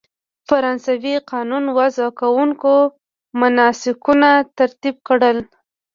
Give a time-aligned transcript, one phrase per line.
[0.47, 2.73] فرانسوي قانون وضع کوونکو
[3.41, 5.37] مناسکونه ترتیب کړل.